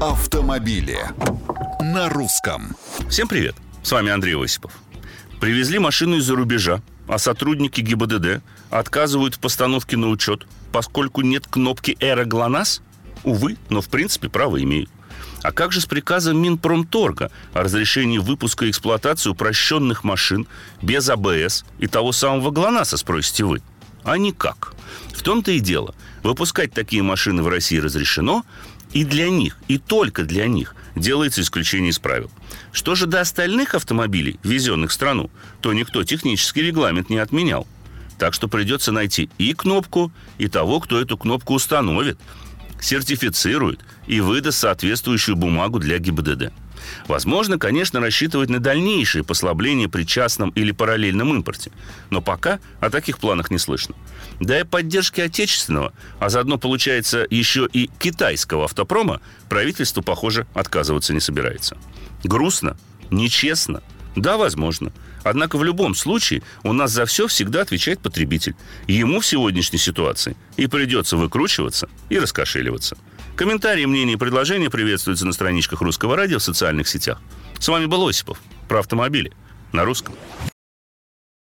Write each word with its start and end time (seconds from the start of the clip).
Автомобили 0.00 1.00
на 1.80 2.08
русском. 2.08 2.76
Всем 3.10 3.26
привет! 3.26 3.56
С 3.82 3.90
вами 3.90 4.12
Андрей 4.12 4.40
Осипов. 4.40 4.70
Привезли 5.40 5.80
машину 5.80 6.18
из-за 6.18 6.36
рубежа, 6.36 6.82
а 7.08 7.18
сотрудники 7.18 7.80
ГИБДД 7.80 8.40
отказывают 8.70 9.34
в 9.34 9.38
постановке 9.40 9.96
на 9.96 10.08
учет, 10.08 10.46
поскольку 10.70 11.22
нет 11.22 11.48
кнопки 11.48 11.96
«Эра 11.98 12.24
ГЛОНАСС»? 12.24 12.80
Увы, 13.24 13.56
но 13.70 13.80
в 13.80 13.88
принципе 13.88 14.28
право 14.28 14.62
имеют. 14.62 14.88
А 15.42 15.50
как 15.50 15.72
же 15.72 15.80
с 15.80 15.86
приказом 15.86 16.40
Минпромторга 16.40 17.32
о 17.52 17.64
разрешении 17.64 18.18
выпуска 18.18 18.66
и 18.66 18.70
эксплуатации 18.70 19.30
упрощенных 19.30 20.04
машин 20.04 20.46
без 20.80 21.08
АБС 21.08 21.64
и 21.80 21.88
того 21.88 22.12
самого 22.12 22.52
ГЛОНАССа, 22.52 22.98
спросите 22.98 23.42
вы? 23.42 23.62
А 24.04 24.16
никак. 24.16 24.74
В 25.12 25.22
том-то 25.22 25.50
и 25.50 25.58
дело. 25.60 25.94
Выпускать 26.22 26.72
такие 26.72 27.02
машины 27.02 27.42
в 27.42 27.48
России 27.48 27.78
разрешено, 27.78 28.44
и 28.92 29.04
для 29.04 29.30
них, 29.30 29.56
и 29.68 29.78
только 29.78 30.24
для 30.24 30.46
них 30.46 30.74
делается 30.96 31.42
исключение 31.42 31.90
из 31.90 31.98
правил. 31.98 32.30
Что 32.72 32.94
же 32.94 33.06
до 33.06 33.20
остальных 33.20 33.74
автомобилей, 33.74 34.38
везенных 34.42 34.90
в 34.90 34.94
страну, 34.94 35.30
то 35.60 35.72
никто 35.72 36.04
технический 36.04 36.62
регламент 36.62 37.10
не 37.10 37.18
отменял. 37.18 37.66
Так 38.18 38.34
что 38.34 38.48
придется 38.48 38.90
найти 38.90 39.30
и 39.38 39.54
кнопку, 39.54 40.12
и 40.38 40.48
того, 40.48 40.80
кто 40.80 41.00
эту 41.00 41.16
кнопку 41.16 41.54
установит, 41.54 42.18
сертифицирует 42.80 43.80
и 44.06 44.20
выдаст 44.20 44.58
соответствующую 44.58 45.36
бумагу 45.36 45.78
для 45.78 45.98
ГИБДД. 45.98 46.52
Возможно, 47.06 47.58
конечно, 47.58 48.00
рассчитывать 48.00 48.50
на 48.50 48.58
дальнейшее 48.58 49.24
послабление 49.24 49.88
при 49.88 50.04
частном 50.04 50.50
или 50.50 50.72
параллельном 50.72 51.34
импорте. 51.34 51.70
Но 52.10 52.20
пока 52.20 52.58
о 52.80 52.90
таких 52.90 53.18
планах 53.18 53.50
не 53.50 53.58
слышно. 53.58 53.94
Да 54.40 54.60
и 54.60 54.64
поддержки 54.64 55.20
отечественного, 55.20 55.92
а 56.18 56.28
заодно, 56.28 56.58
получается, 56.58 57.26
еще 57.28 57.68
и 57.72 57.90
китайского 57.98 58.64
автопрома, 58.64 59.20
правительство, 59.48 60.02
похоже, 60.02 60.46
отказываться 60.54 61.12
не 61.12 61.20
собирается. 61.20 61.76
Грустно, 62.24 62.76
нечестно, 63.10 63.82
да, 64.16 64.36
возможно. 64.36 64.92
Однако 65.22 65.58
в 65.58 65.64
любом 65.64 65.94
случае 65.94 66.42
у 66.62 66.72
нас 66.72 66.90
за 66.90 67.06
все 67.06 67.26
всегда 67.26 67.62
отвечает 67.62 68.00
потребитель. 68.00 68.54
Ему 68.86 69.20
в 69.20 69.26
сегодняшней 69.26 69.78
ситуации 69.78 70.36
и 70.56 70.66
придется 70.66 71.16
выкручиваться 71.16 71.88
и 72.08 72.18
раскошеливаться. 72.18 72.96
Комментарии, 73.38 73.84
мнения 73.84 74.14
и 74.14 74.16
предложения 74.16 74.68
приветствуются 74.68 75.24
на 75.24 75.32
страничках 75.32 75.80
Русского 75.80 76.16
радио 76.16 76.40
в 76.40 76.42
социальных 76.42 76.88
сетях. 76.88 77.20
С 77.60 77.68
вами 77.68 77.86
был 77.86 78.08
Осипов 78.08 78.40
про 78.68 78.80
автомобили 78.80 79.32
на 79.70 79.84
русском. 79.84 80.16